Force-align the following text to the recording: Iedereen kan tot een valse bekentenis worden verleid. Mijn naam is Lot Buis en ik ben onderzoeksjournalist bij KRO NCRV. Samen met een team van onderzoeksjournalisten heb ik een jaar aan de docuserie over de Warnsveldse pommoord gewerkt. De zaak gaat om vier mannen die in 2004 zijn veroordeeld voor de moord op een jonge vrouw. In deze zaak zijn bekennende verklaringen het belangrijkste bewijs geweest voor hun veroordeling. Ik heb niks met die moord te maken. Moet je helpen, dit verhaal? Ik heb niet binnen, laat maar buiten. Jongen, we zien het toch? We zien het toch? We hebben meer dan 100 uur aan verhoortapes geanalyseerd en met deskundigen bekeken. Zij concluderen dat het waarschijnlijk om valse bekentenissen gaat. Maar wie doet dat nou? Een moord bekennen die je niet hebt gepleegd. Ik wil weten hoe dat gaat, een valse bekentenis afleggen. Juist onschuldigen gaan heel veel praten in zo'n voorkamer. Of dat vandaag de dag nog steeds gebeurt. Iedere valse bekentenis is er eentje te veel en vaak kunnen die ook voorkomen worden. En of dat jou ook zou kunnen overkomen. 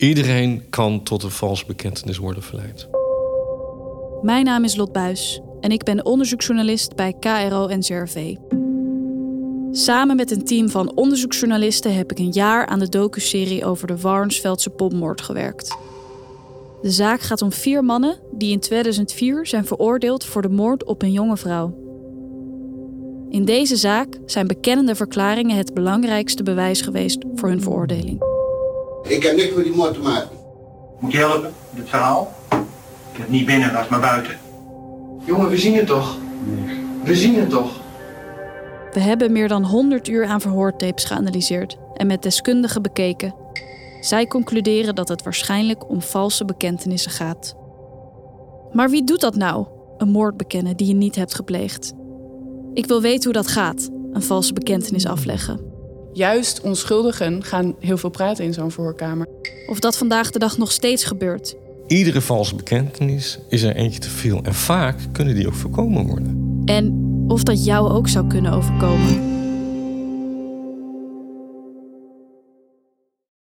Iedereen 0.00 0.62
kan 0.70 1.02
tot 1.02 1.22
een 1.22 1.30
valse 1.30 1.66
bekentenis 1.66 2.16
worden 2.16 2.42
verleid. 2.42 2.88
Mijn 4.22 4.44
naam 4.44 4.64
is 4.64 4.76
Lot 4.76 4.92
Buis 4.92 5.40
en 5.60 5.70
ik 5.70 5.82
ben 5.84 6.04
onderzoeksjournalist 6.04 6.96
bij 6.96 7.14
KRO 7.20 7.68
NCRV. 7.68 8.34
Samen 9.70 10.16
met 10.16 10.30
een 10.30 10.44
team 10.44 10.68
van 10.68 10.94
onderzoeksjournalisten 10.94 11.94
heb 11.94 12.10
ik 12.10 12.18
een 12.18 12.32
jaar 12.32 12.66
aan 12.66 12.78
de 12.78 12.88
docuserie 12.88 13.64
over 13.64 13.86
de 13.86 13.96
Warnsveldse 13.96 14.70
pommoord 14.70 15.20
gewerkt. 15.20 15.76
De 16.82 16.90
zaak 16.90 17.20
gaat 17.20 17.42
om 17.42 17.52
vier 17.52 17.84
mannen 17.84 18.18
die 18.32 18.52
in 18.52 18.60
2004 18.60 19.46
zijn 19.46 19.66
veroordeeld 19.66 20.24
voor 20.24 20.42
de 20.42 20.48
moord 20.48 20.84
op 20.84 21.02
een 21.02 21.12
jonge 21.12 21.36
vrouw. 21.36 21.78
In 23.30 23.44
deze 23.44 23.76
zaak 23.76 24.18
zijn 24.26 24.46
bekennende 24.46 24.94
verklaringen 24.94 25.56
het 25.56 25.74
belangrijkste 25.74 26.42
bewijs 26.42 26.80
geweest 26.80 27.24
voor 27.34 27.48
hun 27.48 27.62
veroordeling. 27.62 28.29
Ik 29.02 29.22
heb 29.22 29.36
niks 29.36 29.54
met 29.54 29.64
die 29.64 29.74
moord 29.74 29.94
te 29.94 30.00
maken. 30.00 30.36
Moet 30.98 31.12
je 31.12 31.18
helpen, 31.18 31.52
dit 31.70 31.88
verhaal? 31.88 32.34
Ik 33.12 33.18
heb 33.18 33.28
niet 33.28 33.46
binnen, 33.46 33.72
laat 33.72 33.88
maar 33.88 34.00
buiten. 34.00 34.38
Jongen, 35.24 35.48
we 35.48 35.56
zien 35.56 35.74
het 35.74 35.86
toch? 35.86 36.18
We 37.04 37.14
zien 37.16 37.38
het 37.40 37.50
toch? 37.50 37.80
We 38.92 39.00
hebben 39.00 39.32
meer 39.32 39.48
dan 39.48 39.64
100 39.64 40.08
uur 40.08 40.26
aan 40.26 40.40
verhoortapes 40.40 41.04
geanalyseerd 41.04 41.76
en 41.94 42.06
met 42.06 42.22
deskundigen 42.22 42.82
bekeken. 42.82 43.34
Zij 44.00 44.26
concluderen 44.26 44.94
dat 44.94 45.08
het 45.08 45.22
waarschijnlijk 45.22 45.90
om 45.90 46.02
valse 46.02 46.44
bekentenissen 46.44 47.10
gaat. 47.10 47.56
Maar 48.72 48.90
wie 48.90 49.04
doet 49.04 49.20
dat 49.20 49.34
nou? 49.34 49.66
Een 49.98 50.08
moord 50.08 50.36
bekennen 50.36 50.76
die 50.76 50.86
je 50.86 50.94
niet 50.94 51.16
hebt 51.16 51.34
gepleegd. 51.34 51.92
Ik 52.74 52.86
wil 52.86 53.00
weten 53.00 53.24
hoe 53.24 53.42
dat 53.42 53.48
gaat, 53.48 53.90
een 54.12 54.22
valse 54.22 54.52
bekentenis 54.52 55.06
afleggen. 55.06 55.69
Juist 56.12 56.60
onschuldigen 56.60 57.44
gaan 57.44 57.74
heel 57.80 57.98
veel 57.98 58.10
praten 58.10 58.44
in 58.44 58.52
zo'n 58.52 58.70
voorkamer. 58.70 59.26
Of 59.66 59.80
dat 59.80 59.96
vandaag 59.96 60.30
de 60.30 60.38
dag 60.38 60.58
nog 60.58 60.72
steeds 60.72 61.04
gebeurt. 61.04 61.54
Iedere 61.86 62.20
valse 62.20 62.54
bekentenis 62.54 63.38
is 63.48 63.62
er 63.62 63.76
eentje 63.76 64.00
te 64.00 64.10
veel 64.10 64.40
en 64.42 64.54
vaak 64.54 64.96
kunnen 65.12 65.34
die 65.34 65.46
ook 65.46 65.54
voorkomen 65.54 66.06
worden. 66.06 66.62
En 66.64 67.04
of 67.28 67.42
dat 67.42 67.64
jou 67.64 67.90
ook 67.90 68.08
zou 68.08 68.26
kunnen 68.26 68.52
overkomen. 68.52 69.39